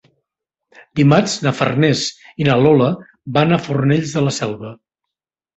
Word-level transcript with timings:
Dimarts 0.99 1.35
na 1.47 1.53
Farners 1.57 2.01
i 2.45 2.47
na 2.49 2.57
Lola 2.63 2.89
van 3.39 3.53
a 3.59 3.63
Fornells 3.67 4.17
de 4.17 4.25
la 4.29 4.35
Selva. 4.43 4.77